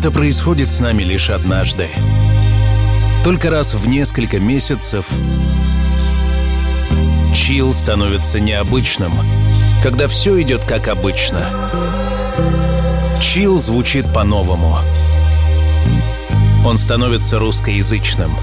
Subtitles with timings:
[0.00, 1.90] Это происходит с нами лишь однажды.
[3.22, 5.04] Только раз в несколько месяцев
[7.34, 9.20] чил становится необычным,
[9.82, 11.42] когда все идет как обычно.
[13.20, 14.78] Чил звучит по-новому.
[16.64, 18.38] Он становится русскоязычным.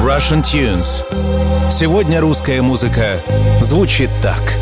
[0.00, 1.04] Russian Tunes.
[1.70, 3.22] Сегодня русская музыка
[3.60, 4.56] звучит так.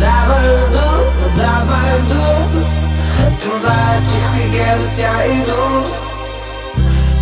[0.00, 0.46] Давай,
[3.56, 5.86] Трамвай тихо едут, я иду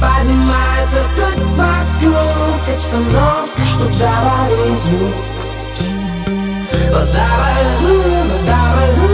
[0.00, 5.14] Поднимается тут вокруг Обстановка, чтоб добавить звук
[6.90, 9.12] Вода во льду, вода во льду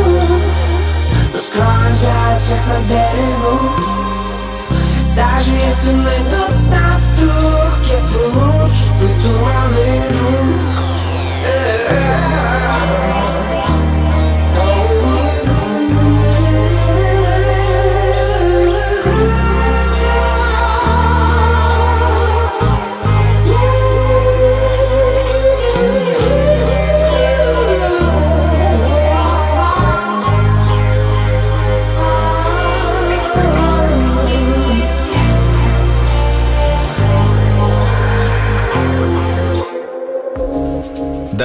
[1.32, 3.54] Мы скроемся всех на берегу
[5.16, 10.80] Даже если найдут нас вдруг Я бы лучше придуманный друг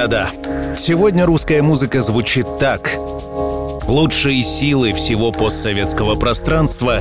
[0.06, 0.30] Да-да,
[0.76, 2.92] сегодня русская музыка звучит так.
[3.88, 7.00] Лучшие силы всего постсоветского пространства,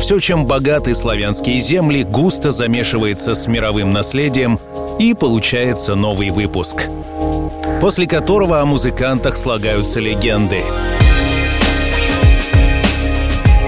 [0.00, 4.58] все, чем богаты славянские земли, густо замешивается с мировым наследием,
[4.98, 6.88] и получается новый выпуск,
[7.82, 10.62] после которого о музыкантах слагаются легенды.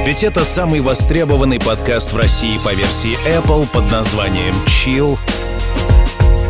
[0.07, 5.19] Ведь это самый востребованный подкаст в России по версии Apple под названием Chill.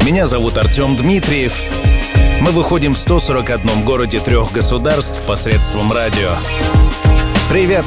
[0.05, 1.65] Меня зовут Артем Дмитриев—
[2.41, 6.37] мы выходим в 141 городе трех государств посредством радио.
[7.49, 7.85] Привет!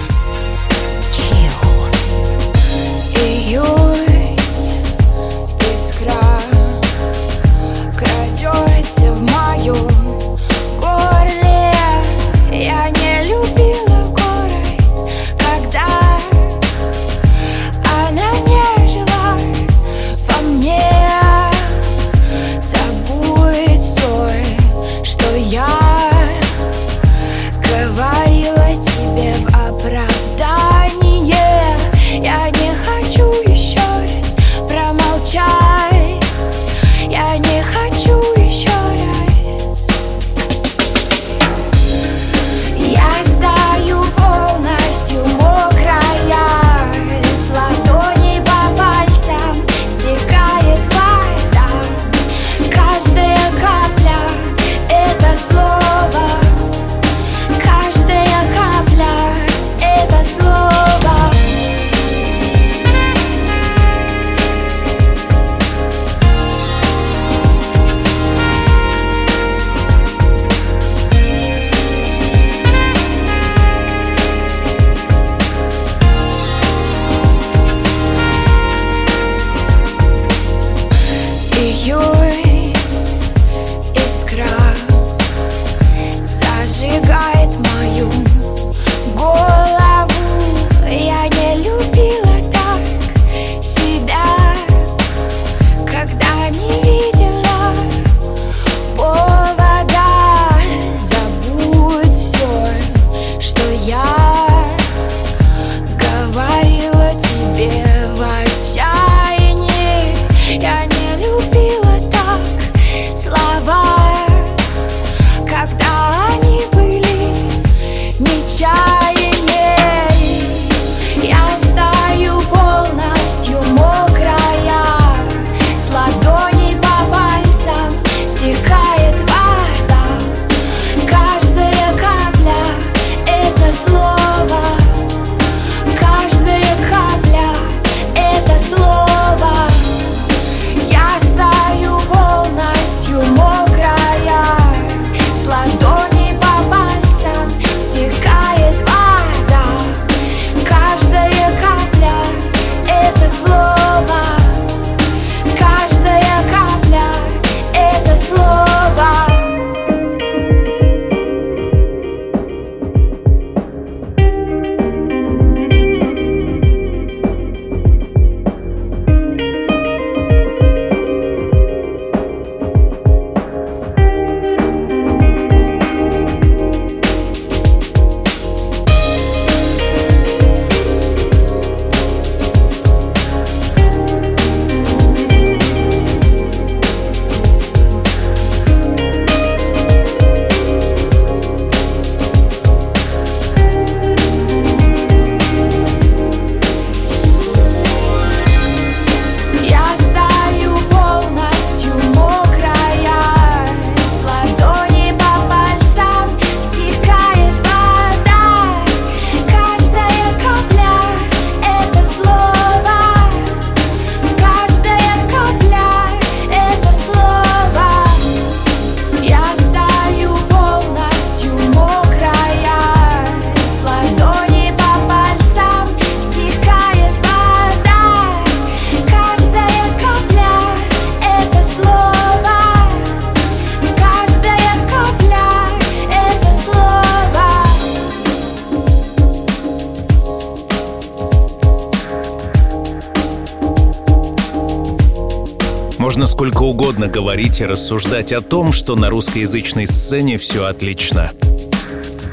[247.11, 251.31] Говорить и рассуждать о том, что на русскоязычной сцене все отлично.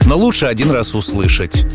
[0.06, 1.66] Но лучше один раз услышать.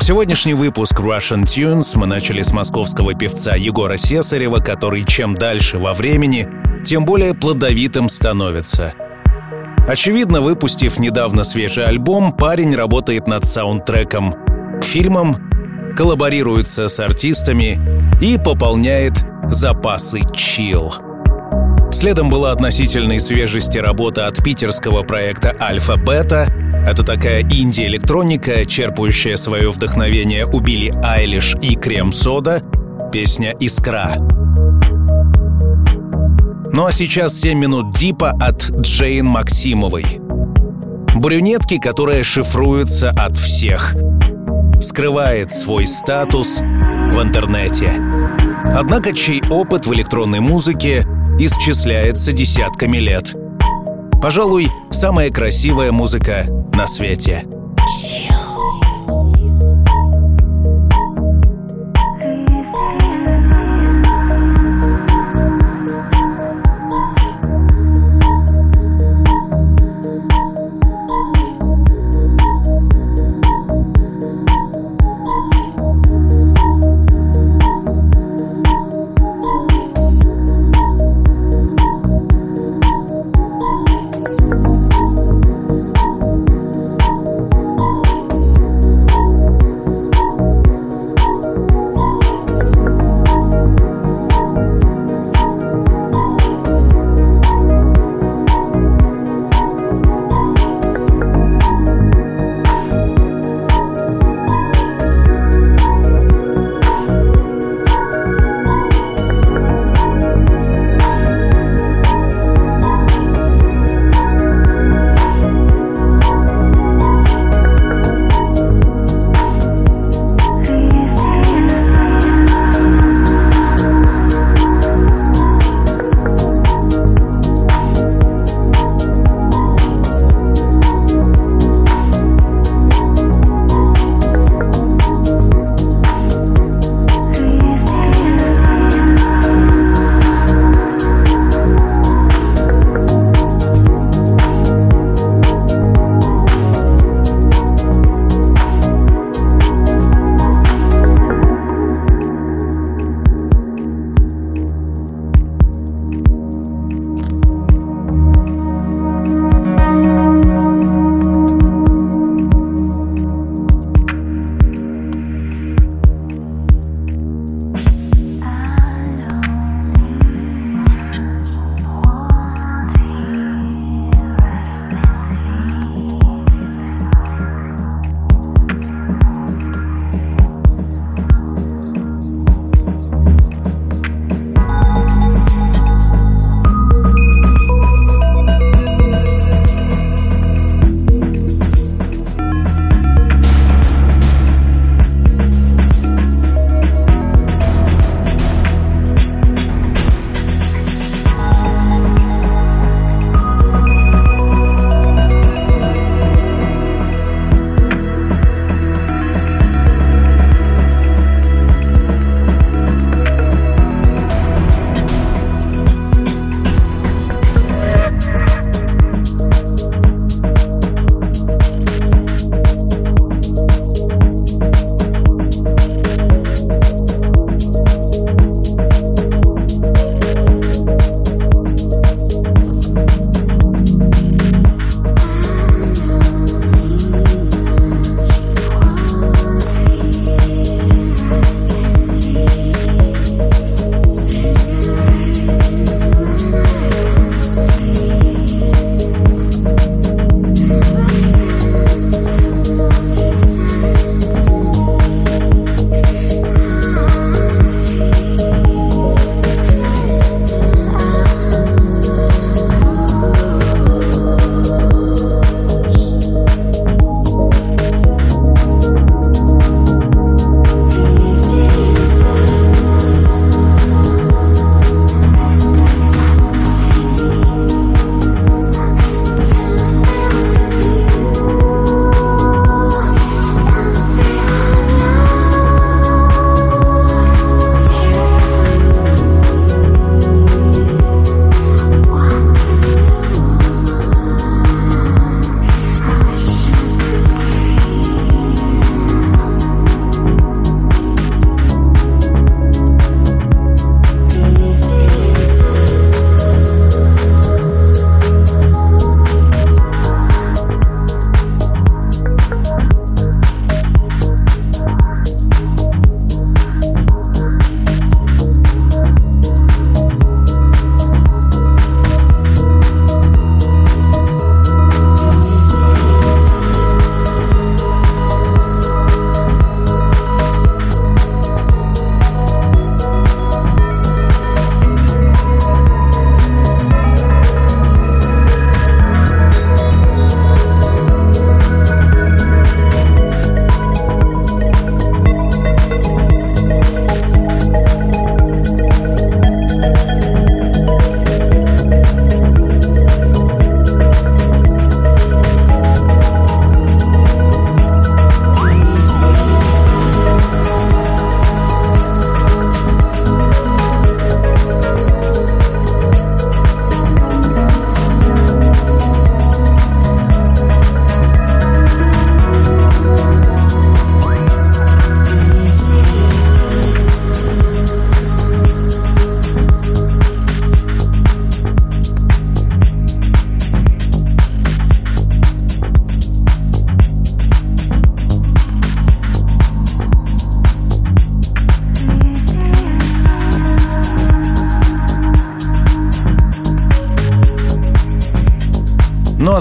[0.00, 5.94] Сегодняшний выпуск Russian Tunes мы начали с московского певца Егора Сесарева, который чем дальше во
[5.94, 6.48] времени,
[6.84, 8.94] тем более плодовитым становится.
[9.86, 14.34] Очевидно, выпустив недавно свежий альбом, парень работает над саундтреком
[14.80, 15.50] к фильмам,
[15.96, 17.78] коллаборируется с артистами
[18.20, 20.94] и пополняет запасы чил.
[21.92, 26.48] Следом была относительной свежести работа от питерского проекта «Альфа-Бета»,
[26.86, 32.62] это такая инди-электроника, черпающая свое вдохновение у Билли Айлиш и Крем Сода,
[33.12, 34.16] песня «Искра».
[36.72, 40.04] Ну а сейчас 7 минут дипа от Джейн Максимовой.
[41.14, 43.94] Брюнетки, которая шифруется от всех.
[44.80, 48.09] Скрывает свой статус в интернете.
[48.72, 51.06] Однако чей опыт в электронной музыке
[51.38, 53.34] исчисляется десятками лет.
[54.22, 57.44] Пожалуй, самая красивая музыка на свете.
[57.46, 58.29] Ну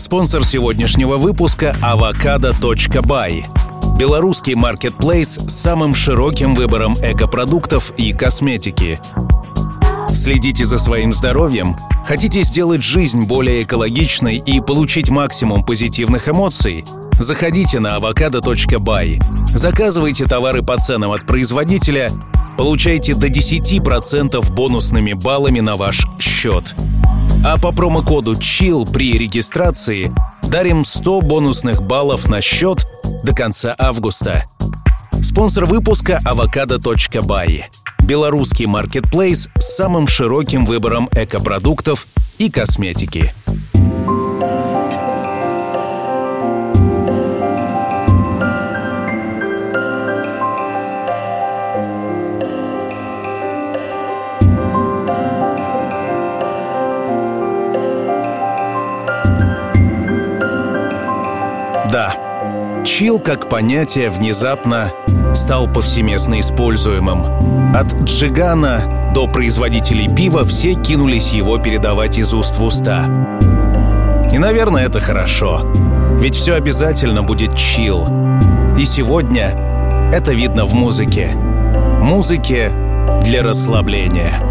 [0.09, 3.45] спонсор сегодняшнего выпуска— avocado.by.
[3.95, 8.99] Белорусский маркетплейс с самым широким выбором экопродуктов и косметики.
[10.11, 11.75] Следите за своим здоровьем?
[12.07, 16.85] Хотите сделать жизнь более экологичной и получить максимум позитивных эмоций?
[17.19, 19.19] Заходите на avocado.by.
[19.49, 22.11] Заказывайте товары по ценам от производителя,
[22.57, 26.73] получайте до 10% бонусными баллами на ваш счет.
[27.43, 30.11] А по промокоду CHILL при регистрации
[30.43, 32.85] дарим 100 бонусных баллов на счет
[33.23, 34.45] до конца августа.
[35.23, 37.63] Спонсор выпуска avocado.by.
[38.03, 42.07] Белорусский маркетплейс с самым широким выбором экопродуктов
[42.39, 43.33] и косметики.
[61.91, 62.13] Да,
[62.85, 64.91] чил как понятие внезапно
[65.33, 67.75] стал повсеместно используемым.
[67.75, 73.05] От джигана до производителей пива все кинулись его передавать из уст в уста.
[74.31, 75.61] И, наверное, это хорошо.
[76.19, 78.07] Ведь все обязательно будет чил.
[78.77, 81.31] И сегодня это видно в музыке.
[82.01, 82.71] Музыке
[83.23, 84.48] для расслабления.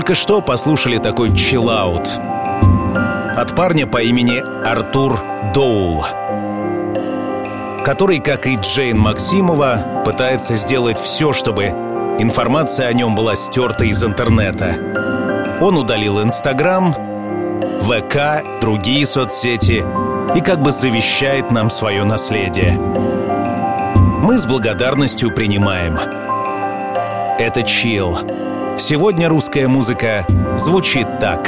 [0.00, 2.08] Только что послушали такой чиллаут
[3.36, 6.06] от парня по имени Артур Доул,
[7.84, 11.66] который, как и Джейн Максимова, пытается сделать все, чтобы
[12.18, 15.58] информация о нем была стерта из интернета.
[15.60, 16.94] Он удалил Инстаграм,
[17.82, 19.84] ВК, другие соцсети
[20.34, 22.78] и как бы завещает нам свое наследие.
[24.22, 25.98] Мы с благодарностью принимаем.
[27.38, 28.16] Это чил.
[28.80, 31.46] Сегодня русская музыка звучит так.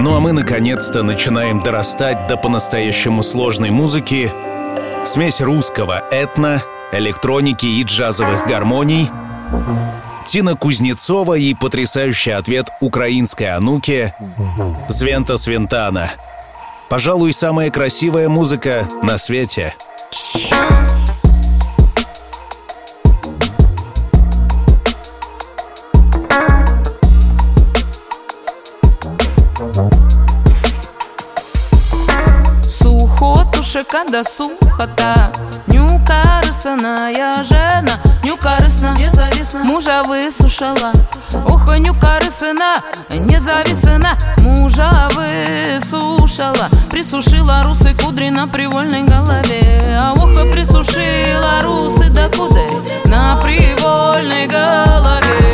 [0.00, 4.32] Ну а мы наконец-то начинаем дорастать до по-настоящему сложной музыки.
[5.04, 9.10] Смесь русского этно, электроники и джазовых гармоний.
[10.26, 14.14] Тина Кузнецова и потрясающий ответ украинской Ануки
[14.88, 16.10] Звента Свентана.
[16.88, 19.74] Пожалуй, самая красивая музыка на свете.
[33.98, 35.32] Когда сухота.
[35.66, 40.92] Нюкарысная жена Нюкарысна, независна Мужа высушила
[41.46, 42.76] Ох, нюкарысына,
[43.10, 49.96] независна Мужа высушила Присушила русы кудри на привольной голове.
[50.00, 55.47] А ох, присушила русы до кудри На привольной голове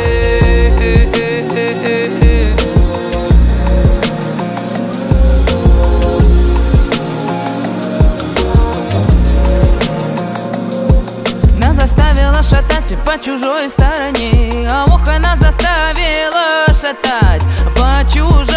[13.15, 17.43] на чужой стороне А ох, она заставила шатать.
[17.77, 18.54] По чужой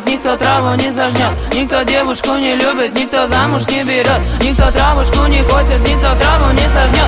[0.00, 4.20] косит, никто траву не сожнет Никто девушку не любит, никто замуж не берет.
[4.42, 6.99] Никто травушку не косит, никто траву не сожнет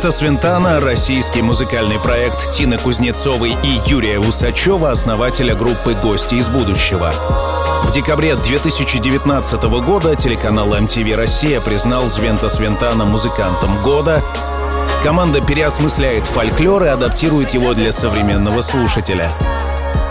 [0.00, 7.12] Звента Свинтана– российский музыкальный проект Тины Кузнецовой и Юрия Усачева, основателя группы «Гости из будущего».
[7.84, 14.22] В декабре 2019 года телеканал MTV «Россия» признал Звента Свинтана музыкантом года.
[15.04, 19.30] Команда переосмысляет фольклор и адаптирует его для современного слушателя.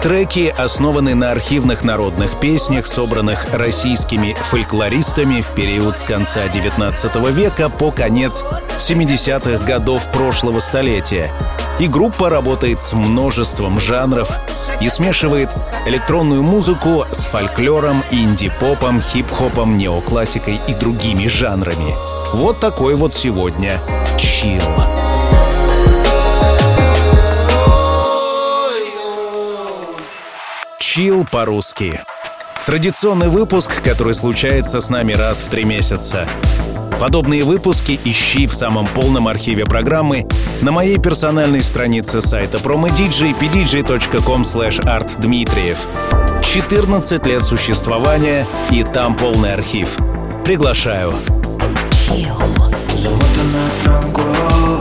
[0.02, 7.70] Треки основаны на архивных народных песнях, собранных российскими фольклористами в период с конца XIX века
[7.70, 8.46] по конец
[8.78, 11.34] 70-х годов прошлого столетия.
[11.80, 14.30] И группа работает с множеством жанров
[14.80, 15.50] и смешивает
[15.86, 21.94] электронную музыку с фольклором, инди-попом, хип-хопом, неоклассикой и другими жанрами.
[22.32, 23.74] Вот такой вот сегодня
[24.18, 24.62] чил.
[30.92, 32.02] Чил по-русски.
[32.66, 36.28] Традиционный выпуск, который случается с нами раз в три месяца.
[37.00, 40.28] Подобные выпуски ищи в самом полном архиве программы
[40.64, 45.78] на моей персональной странице сайта promodj pdj.com artdmitriev.
[46.42, 49.96] 14 лет существования и там полный архив.
[50.44, 51.14] Приглашаю.
[52.98, 54.79] Замотанная пленку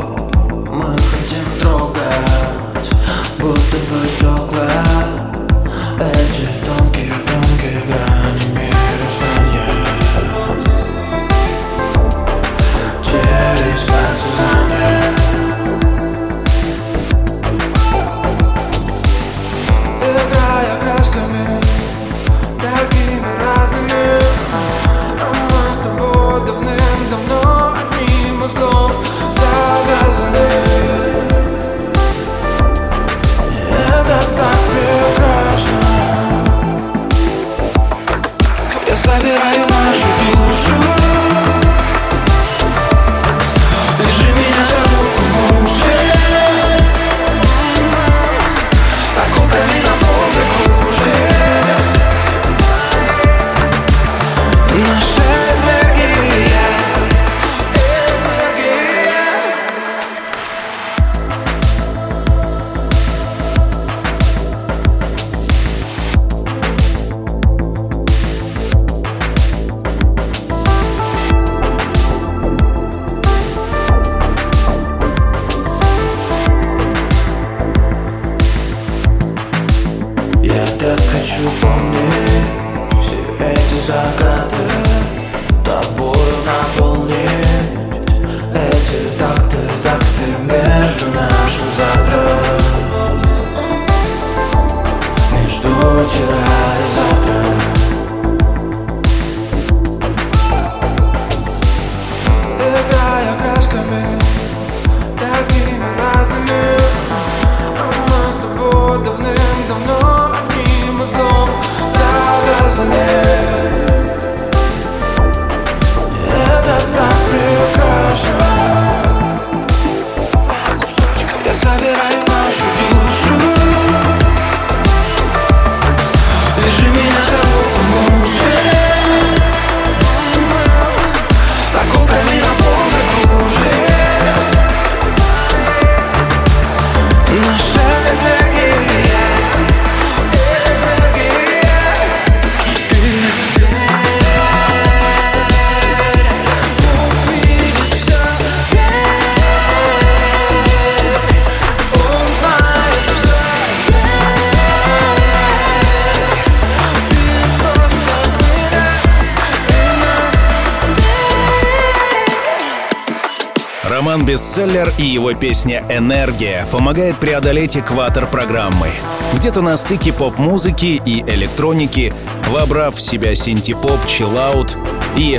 [164.59, 168.89] Бестселлер и его песня «Энергия» помогает преодолеть экватор программы.
[169.33, 172.13] Где-то на стыке поп-музыки и электроники,
[172.49, 174.77] вобрав в себя синтепоп, чиллаут
[175.17, 175.39] и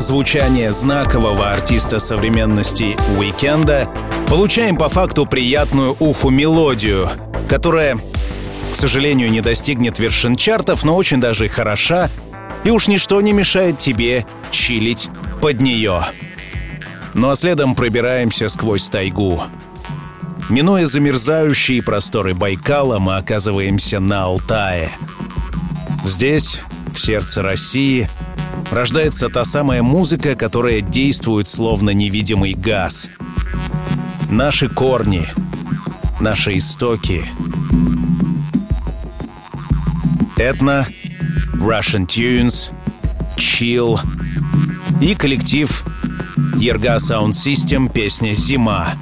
[0.00, 3.88] звучание знакового артиста современности Уикенда,
[4.28, 7.08] получаем по факту приятную уху мелодию,
[7.48, 7.96] которая,
[8.70, 12.10] к сожалению, не достигнет вершин чартов, но очень даже хороша,
[12.64, 15.08] и уж ничто не мешает тебе чилить
[15.40, 16.02] под нее.
[17.14, 19.42] Ну а следом пробираемся сквозь тайгу.
[20.48, 24.90] Минуя замерзающие просторы Байкала, мы оказываемся на Алтае.
[26.04, 26.60] Здесь,
[26.92, 28.08] в сердце России,
[28.70, 33.08] рождается та самая музыка, которая действует словно невидимый газ.
[34.30, 35.26] Наши корни,
[36.20, 37.24] наши истоки.
[40.36, 40.86] Этно,
[41.54, 42.72] Russian Tunes,
[43.36, 44.00] Chill
[45.00, 45.84] и коллектив
[46.56, 48.94] Ерга Sound System песня «Зима».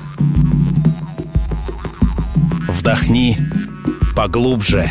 [2.68, 3.36] Вдохни
[4.14, 4.90] поглубже.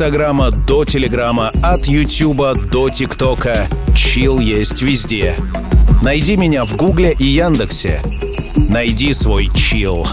[0.00, 3.68] Инстаграма до Телеграма, от Ютуба до ТикТока.
[3.94, 5.34] Чил есть везде.
[6.00, 8.00] Найди меня в Гугле и Яндексе.
[8.56, 10.06] Найди свой чил.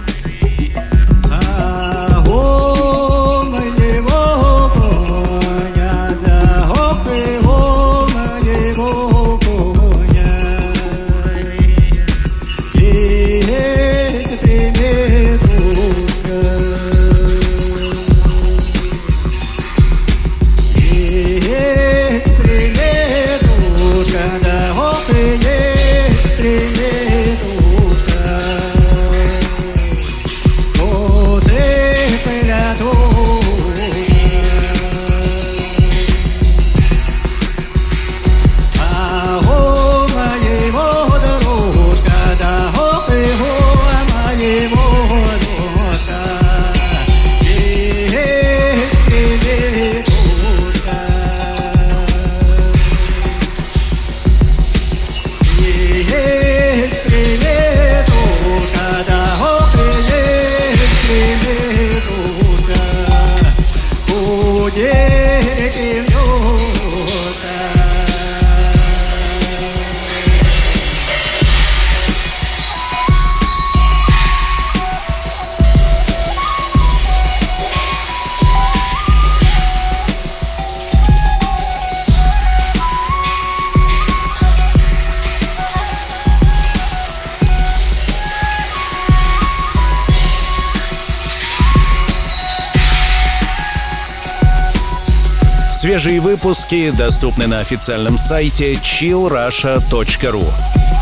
[95.97, 100.53] Свежие выпуски доступны на официальном сайте chillrusha.ru.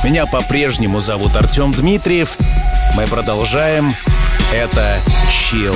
[0.05, 2.37] Меня по-прежнему зовут Артем Дмитриев.
[2.95, 3.91] Мы продолжаем.
[4.53, 5.75] Это Chill.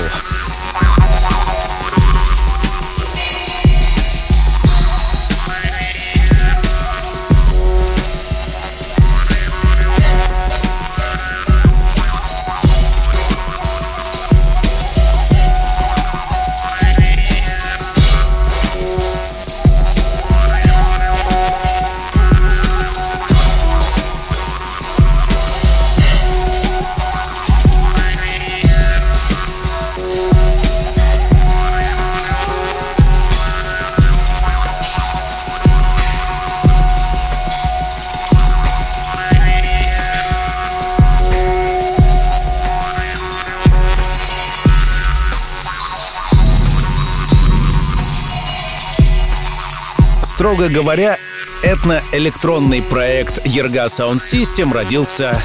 [50.70, 51.18] Строго говоря,
[51.64, 55.42] этноэлектронный проект Ерга Sound System родился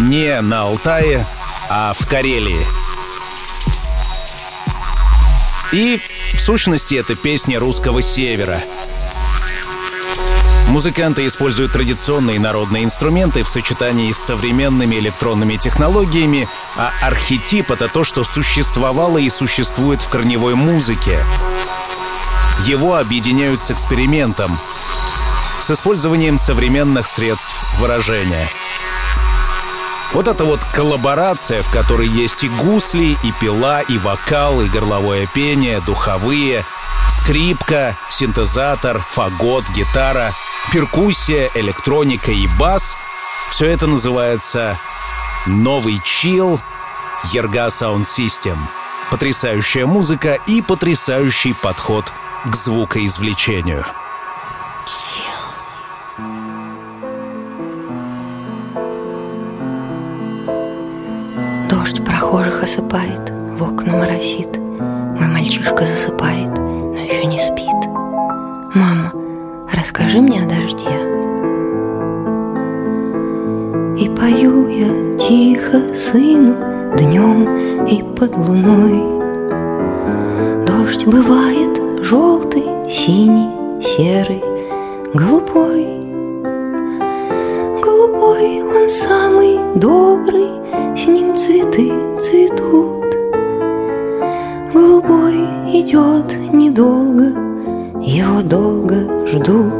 [0.00, 1.26] не на Алтае,
[1.68, 2.64] а в Карелии.
[5.72, 6.00] И,
[6.34, 8.60] в сущности, это песни русского севера.
[10.68, 18.04] Музыканты используют традиционные народные инструменты в сочетании с современными электронными технологиями, а архетип— это то,
[18.04, 21.18] что существовало и существует в корневой музыке.
[22.66, 24.56] Его объединяют с экспериментом,
[25.60, 28.48] с использованием современных средств выражения.
[30.12, 35.26] Вот эта вот коллаборация, в которой есть и гусли, и пила, и вокал, и горловое
[35.26, 36.64] пение, духовые,
[37.08, 40.32] скрипка, синтезатор, фагот, гитара,
[40.72, 42.96] перкуссия, электроника и бас—
[43.50, 44.78] все это называется
[45.46, 46.60] «Новый чил»
[47.32, 48.56] Ерга Sound System.
[49.10, 52.12] Потрясающая музыка и потрясающий подход
[52.46, 53.84] к звукоизвлечению.
[61.68, 64.56] Дождь прохожих осыпает, в окна моросит.
[64.58, 67.90] Мой мальчишка засыпает, но еще не спит.
[68.74, 69.12] Мама,
[69.72, 70.86] расскажи мне о дожде.
[74.02, 76.56] И пою я тихо сыну
[76.96, 79.20] днем и под луной.
[80.66, 84.42] Дождь бывает желтый, синий, серый,
[85.14, 85.86] голубой.
[87.82, 90.48] Голубой он самый добрый,
[90.96, 93.16] с ним цветы цветут.
[94.72, 97.26] Голубой идет недолго,
[98.00, 99.79] его долго ждут.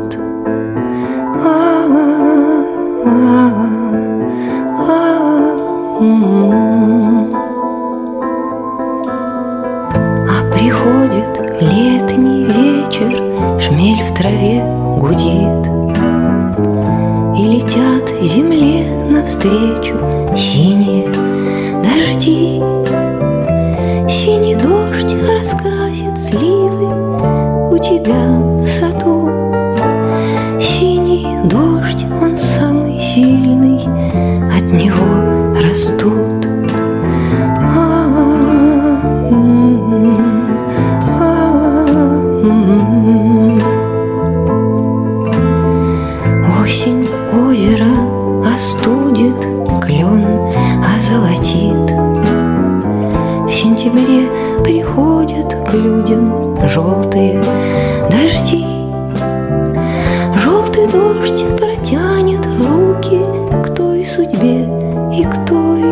[65.13, 65.83] И к той.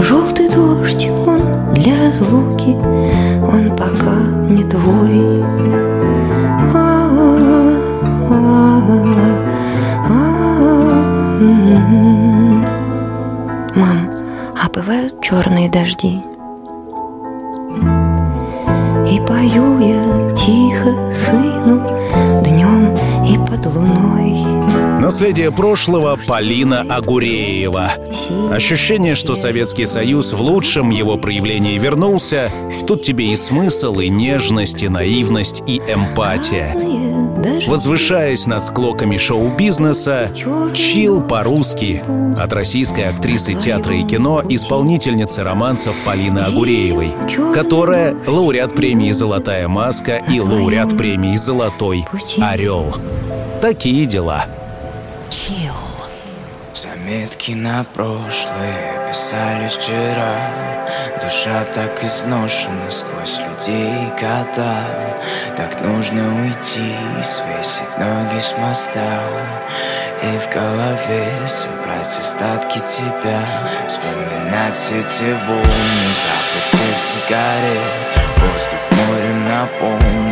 [0.00, 1.40] Желтый дождь, он
[1.74, 2.76] для разлуки,
[3.42, 4.16] он пока
[4.48, 5.44] не твой.
[13.74, 14.10] Мам,
[14.62, 16.22] а бывают черные дожди?
[19.10, 21.80] И пою я тихо сыну
[22.44, 22.94] днем
[23.26, 24.59] и под луной.
[25.00, 27.92] Наследие прошлого Полина Агуреева.
[28.52, 32.52] Ощущение, что Советский Союз в лучшем его проявлении вернулся,
[32.86, 36.76] тут тебе и смысл, и нежность, и наивность, и эмпатия.
[37.66, 40.30] Возвышаясь над склоками шоу-бизнеса,
[40.74, 42.02] чил по-русски
[42.38, 47.14] от российской актрисы театра и кино, исполнительницы романсов Полины Агуреевой,
[47.54, 52.04] которая лауреат премии «Золотая маска» и лауреат премии «Золотой
[52.38, 52.94] орел».
[53.62, 54.59] Такие дела.
[55.30, 55.70] Chill.
[56.74, 60.34] Заметки на прошлое писались вчера.
[61.22, 64.84] Душа так изношена сквозь людей и кота.
[65.56, 69.20] Так нужно уйти, свесить ноги с моста.
[70.22, 73.46] И в голове собрать остатки тебя.
[73.86, 77.86] Вспоминать эти волны, запах сигарет.
[78.36, 80.29] Воздух морем наполнен,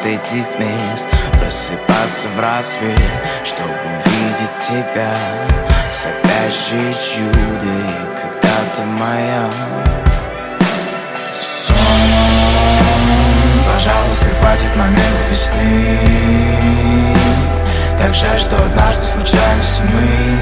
[0.00, 1.06] фанат этих мест.
[1.40, 2.98] Просыпаться в рассвет,
[3.44, 3.74] чтобы
[4.04, 5.14] увидеть тебя.
[5.92, 9.50] Сопящее чудо и когда-то моя.
[11.66, 11.76] Сон,
[13.72, 15.98] пожалуйста, хватит момента весны.
[17.98, 19.62] Так жаль, что однажды случайно
[19.94, 20.38] мы.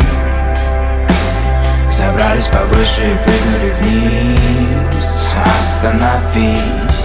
[1.92, 5.06] Забрались повыше и прыгнули вниз.
[5.60, 6.97] Остановись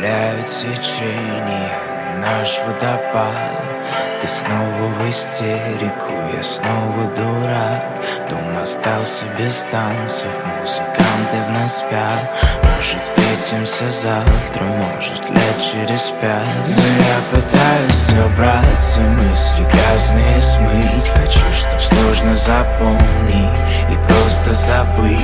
[0.00, 1.78] разделяют течение
[2.20, 7.86] Наш водопад Ты снова в истерику, я снова дурак.
[8.28, 12.30] Дом остался без танцев, музыканты в нас спят.
[12.62, 16.46] Может встретимся завтра, может лет через пять.
[16.66, 21.08] Но я пытаюсь собраться, мысли грязные смыть.
[21.14, 23.58] Хочу, чтоб сложно запомнить
[23.88, 25.18] и просто забыть.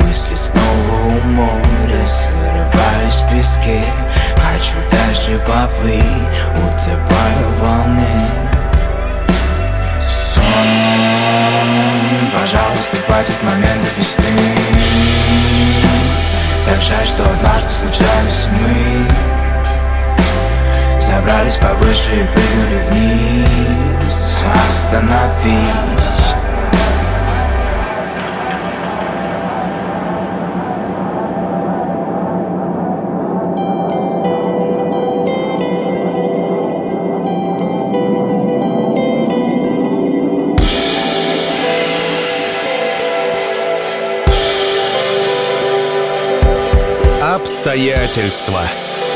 [0.00, 3.84] Мысли снова у моря, срываюсь в песке.
[4.36, 6.02] Хочу дальше поплыть,
[6.56, 8.37] утопаю в волне
[12.50, 14.54] пожалуйста, хватит момента весны
[16.64, 19.06] Так жаль, что однажды случались мы.
[21.00, 24.44] Забрались повыше и прыгнули вниз.
[24.68, 26.17] Остановись
[47.68, 48.62] «Обстоятельства».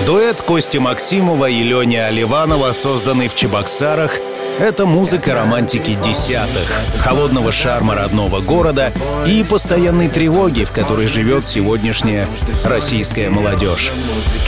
[0.04, 4.18] Дуэт Кости Максимова и Лени Оливанова, созданный в Чебоксарах,
[4.60, 8.92] это музыка романтики десятых, холодного шарма родного города
[9.26, 12.28] и постоянной тревоги, в которой живет сегодняшняя
[12.64, 13.90] российская молодежь.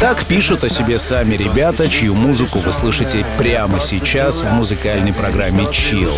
[0.01, 5.64] Так пишут о себе сами ребята, чью музыку вы слышите прямо сейчас в музыкальной программе
[5.64, 6.12] Chill.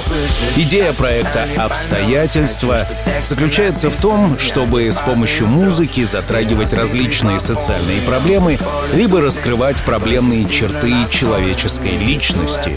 [0.56, 2.86] Идея проекта «Обстоятельства»
[3.24, 8.58] заключается в том, чтобы с помощью музыки затрагивать различные социальные проблемы,
[8.92, 12.76] либо раскрывать проблемные черты человеческой личности.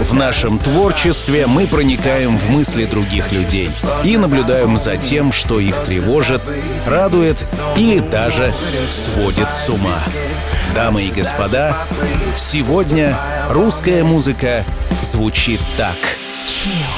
[0.00, 3.70] В нашем творчестве мы проникаем в мысли других людей
[4.04, 6.42] и наблюдаем за тем, что их тревожит,
[6.86, 7.44] радует
[7.76, 8.54] или даже
[8.90, 9.98] сводит с ума.
[10.74, 11.76] Дамы и господа,
[12.36, 13.16] сегодня
[13.50, 14.64] русская музыка
[15.02, 15.96] звучит так.
[16.46, 16.95] Chill.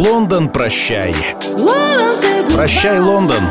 [0.00, 1.14] Лондон, прощай.
[2.54, 3.42] Прощай, Лондон.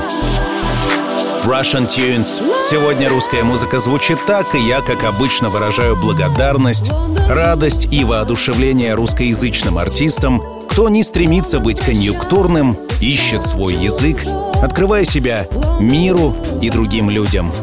[1.43, 2.41] Russian Tunes.
[2.71, 6.89] Сегодня русская музыка звучит так, и я, как обычно, выражаю благодарность,
[7.29, 10.41] радость и воодушевление русскоязычным артистам,
[10.71, 14.25] кто не стремится быть конъюнктурным, ищет свой язык,
[14.63, 15.45] открывая себя
[15.79, 17.53] миру и другим людям.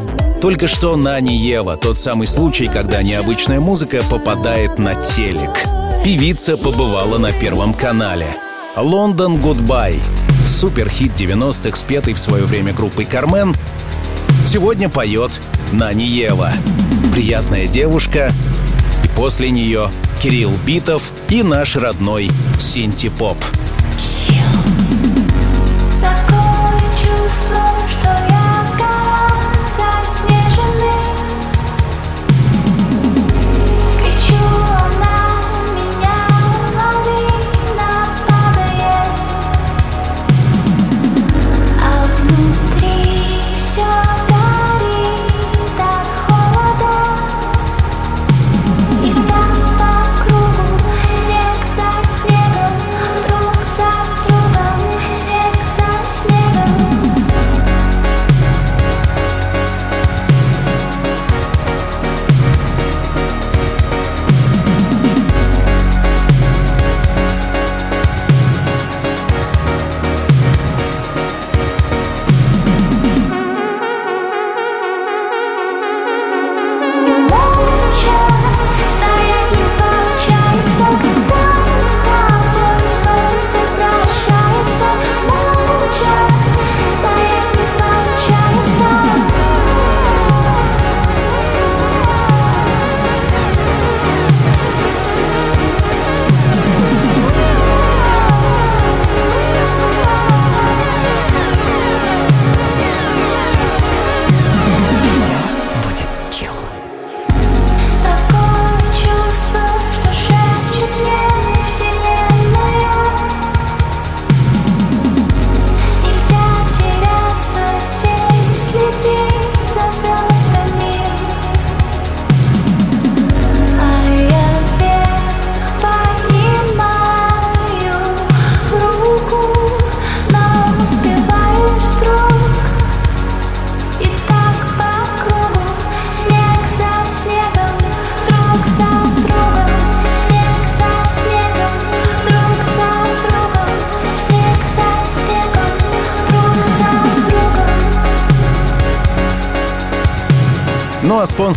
[0.41, 5.65] Только что Нани Ева, тот самый случай, когда необычная музыка попадает на телек.
[6.05, 8.37] Певица побывала на Первом канале—
[8.77, 9.99] «Лондон Goodbye»
[10.47, 13.55] суперхит 90-х, спетый в свое время группой «Кармен»,
[14.45, 15.31] сегодня поет
[15.71, 16.51] Наниева.
[17.11, 18.31] Приятная девушка.
[19.03, 19.89] И после нее
[20.21, 23.37] Кирилл Битов и наш родной Синти-поп.
[23.39, 23.56] Такое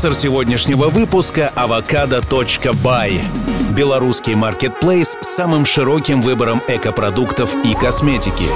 [0.00, 3.20] спонсор сегодняшнего выпуска— avocado.by.
[3.74, 8.46] Белорусский маркетплейс с самым широким выбором экопродуктов и косметики.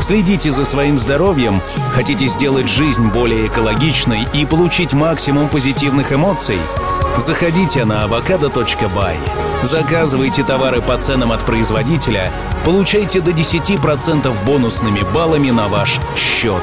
[0.00, 1.60] Следите за своим здоровьем,
[1.92, 6.56] хотите сделать жизнь более экологичной и получить максимум позитивных эмоций?
[7.18, 9.16] Заходите на avocado.by.
[9.62, 12.32] Заказывайте товары по ценам от производителя,
[12.64, 16.62] получайте до 10% бонусными баллами на ваш счет.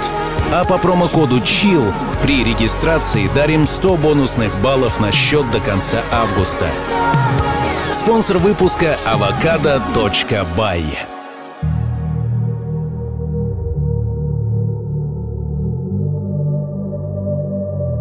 [0.54, 1.93] А по промокоду CHILL
[2.24, 6.68] при регистрации дарим 100 бонусных баллов на счет до конца августа.
[7.93, 10.84] Спонсор выпуска avocado.by.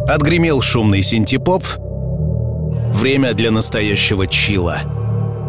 [0.08, 1.62] Отгремел шумный синтепоп.
[2.92, 4.78] Время для настоящего чила.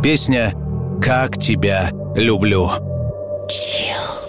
[0.03, 0.53] Песня
[1.01, 2.69] «Как тебя люблю».
[3.49, 4.20] Закрой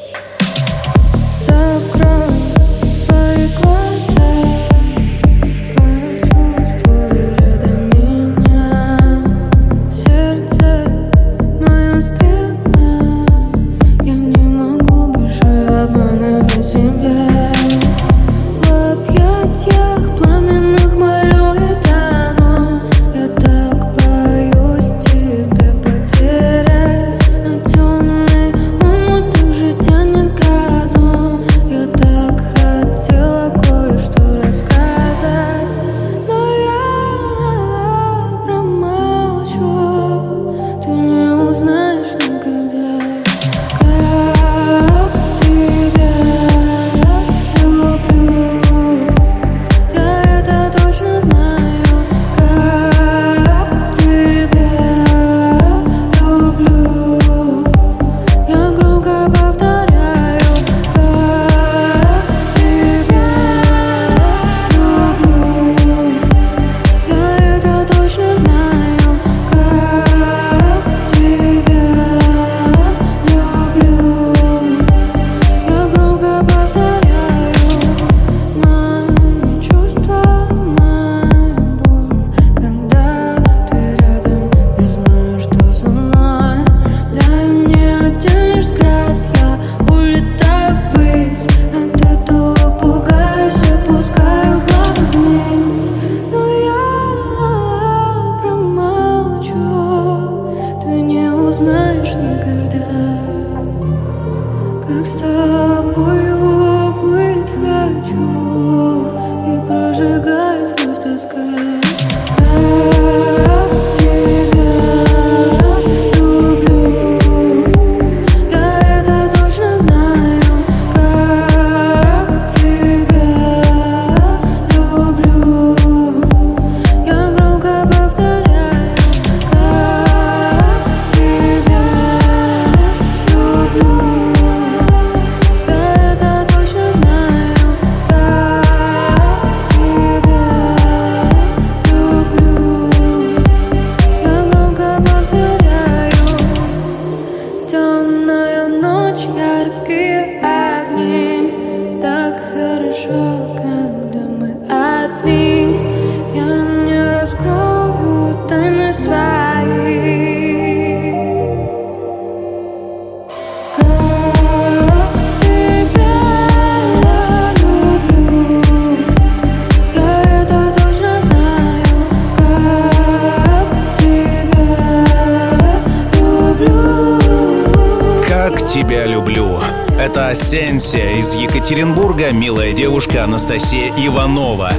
[183.43, 184.71] Анастасия Иванова,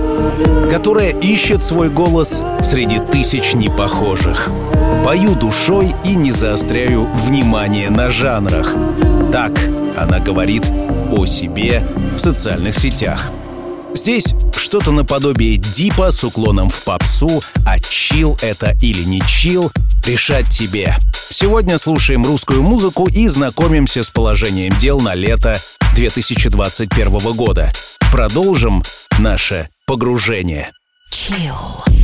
[0.72, 4.49] которая ищет свой голос среди тысяч непохожих.
[5.03, 8.74] Пою душой и не заостряю внимание на жанрах.
[9.34, 9.51] Так
[9.97, 10.64] она говорит
[11.11, 11.86] о себе
[12.16, 13.32] в социальных сетях.
[13.95, 19.74] Здесь что-то наподобие дипа с уклоном в попсу, а чил это или не чил,
[20.05, 20.95] решать тебе.
[21.30, 25.59] Сегодня слушаем русскую музыку и знакомимся с положением дел на лето
[25.95, 27.70] 2021 года.
[28.14, 28.84] Продолжим
[29.18, 30.70] наше погружение.
[31.11, 32.03] Chill.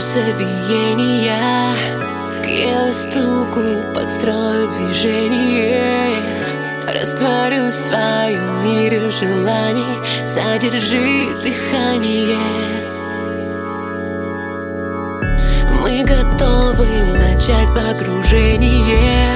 [0.00, 1.76] Сердцебиения
[2.42, 3.62] К его стуку
[3.94, 6.16] подстрою движение.
[6.86, 9.98] Растворюсь в твоем мире желаний.
[10.26, 12.38] Задержи дыхание.
[15.80, 16.86] Мы готовы
[17.16, 19.32] начать погружение.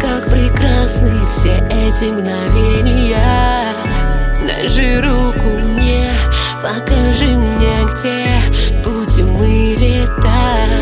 [0.00, 3.74] Как прекрасны все эти мгновения.
[4.46, 6.08] Дай руку мне,
[6.62, 8.26] покажи мне, где
[9.36, 10.75] мы летать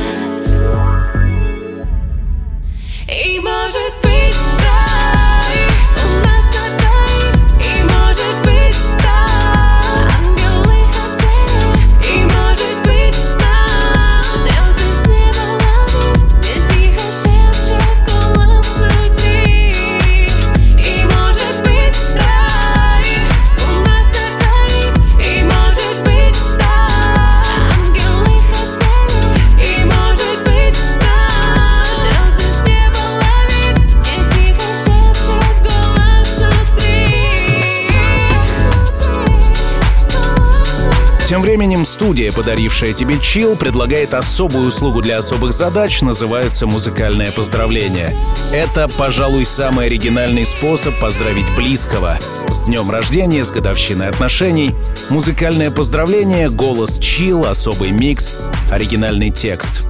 [42.04, 48.14] студия, подарившая тебе чил, предлагает особую услугу для особых задач, называется «Музыкальное поздравление».
[48.52, 52.18] Это, пожалуй, самый оригинальный способ поздравить близкого.
[52.48, 54.74] С днем рождения, с годовщиной отношений.
[55.08, 58.34] Музыкальное поздравление, голос чил, особый микс,
[58.70, 59.80] оригинальный текст.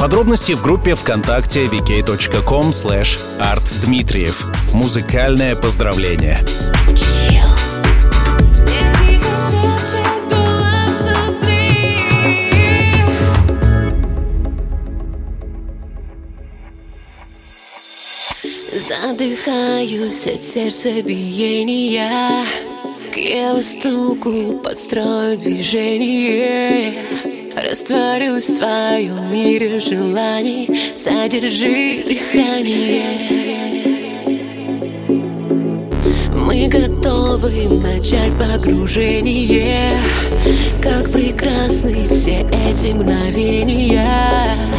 [0.00, 4.46] Подробности в группе ВКонтакте vk.com slash artdmitriev.
[4.72, 6.40] Музыкальное поздравление.
[19.06, 22.08] Задыхаюсь от сердцебиения
[23.12, 26.94] К его стуку подстрою движение.
[27.54, 33.04] Растворюсь в твоем мире желаний Задержи дыхание.
[36.34, 39.98] Мы готовы начать погружение
[40.80, 44.73] Как прекрасны все эти мгновения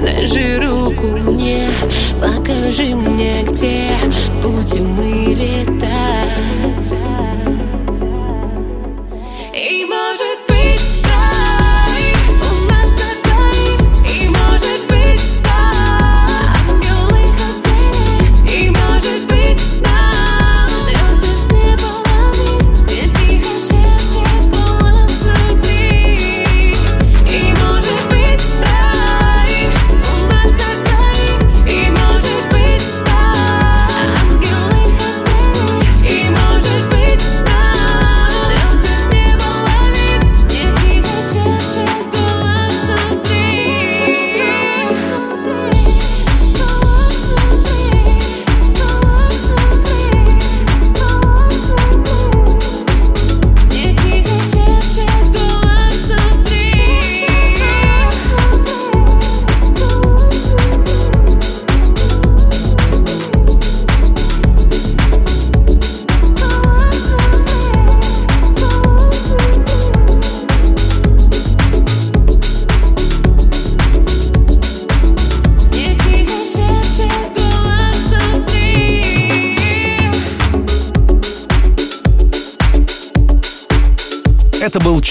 [0.00, 0.26] Дай
[0.58, 1.66] руку мне,
[2.20, 3.88] покажи мне, где
[4.42, 6.29] будем мы летать.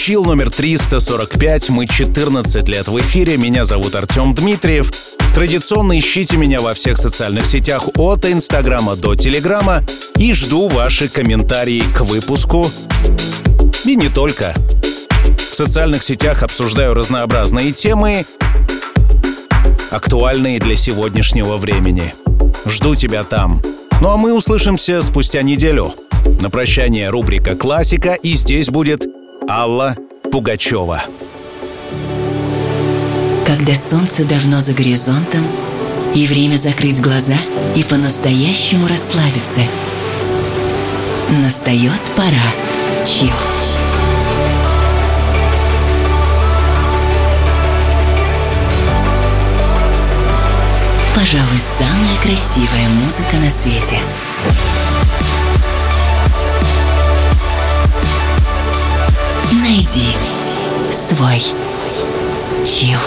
[0.09, 1.69] Чил номер 345.
[1.69, 3.37] Мы 14 лет в эфире.
[3.37, 4.91] Меня зовут Артем Дмитриев.
[5.35, 9.83] Традиционно ищите меня во всех социальных сетях от Инстаграма до Телеграма
[10.17, 12.65] и жду ваши комментарии к выпуску.
[13.85, 14.55] И не только.
[15.51, 18.25] В социальных сетях обсуждаю разнообразные темы,
[19.91, 22.15] актуальные для сегодняшнего времени.
[22.65, 23.61] Жду тебя там.
[24.01, 25.93] Ну а мы услышимся спустя неделю.
[26.41, 29.05] На прощание рубрика «Классика» и здесь будет
[29.51, 29.97] Алла
[30.31, 31.01] Пугачева.
[33.47, 35.43] Когда солнце давно за горизонтом,
[36.13, 37.33] и время закрыть глаза
[37.75, 39.61] и по-настоящему расслабиться.
[41.41, 42.37] Настает пора.
[43.07, 43.33] Чил.
[51.15, 53.97] Пожалуй, самая красивая музыка на свете.
[61.19, 61.41] Свой
[62.63, 62.97] чил.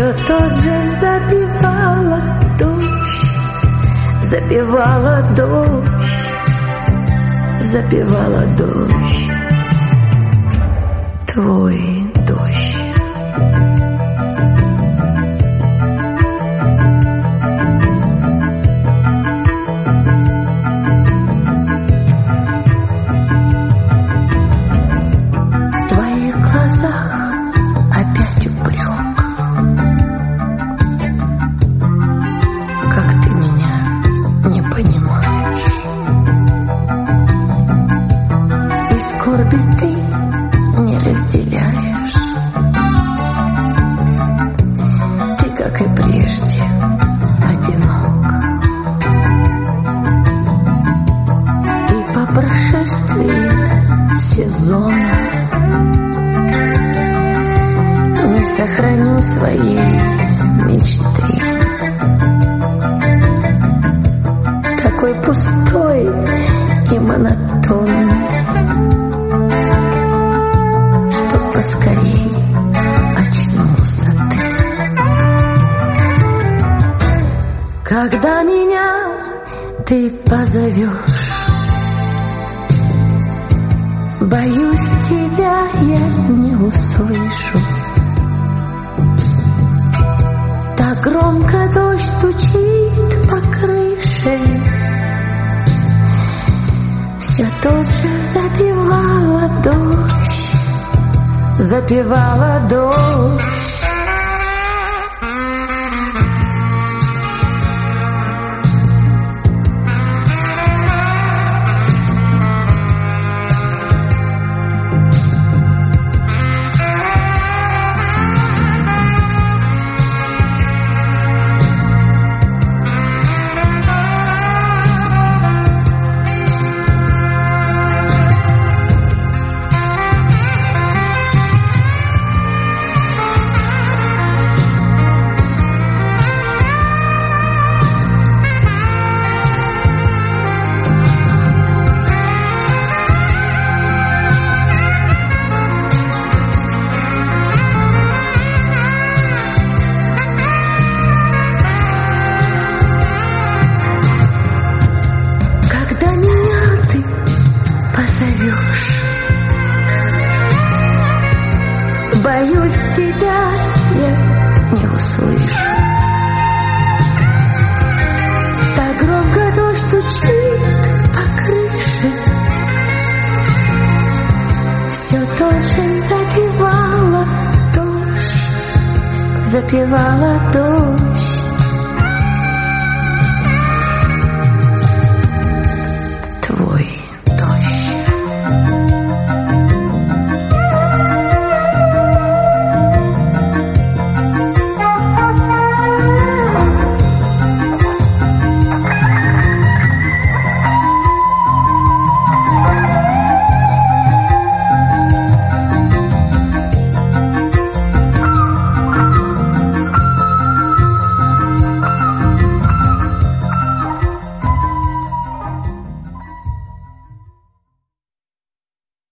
[0.00, 2.22] Все тот же забивала
[2.58, 5.90] дождь Забивала дождь
[7.60, 9.30] Забивала дождь.
[11.26, 11.89] Твой
[59.40, 60.09] 所以